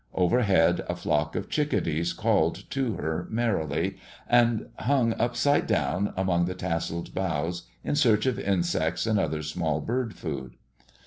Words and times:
Overhead, 0.15 0.83
a 0.89 0.95
flock 0.95 1.35
of 1.35 1.47
chickadees 1.47 2.11
called 2.11 2.63
to 2.71 2.95
her 2.95 3.27
merrily, 3.29 3.97
and 4.27 4.69
hung 4.79 5.13
upside 5.19 5.67
down 5.67 6.11
among 6.17 6.45
the 6.45 6.55
tasseled 6.55 7.13
boughs 7.13 7.67
in 7.83 7.95
search 7.95 8.25
of 8.25 8.39
insects 8.39 9.05
and 9.05 9.19
other 9.19 9.43
small 9.43 9.79
bird 9.79 10.15
food. 10.15 10.55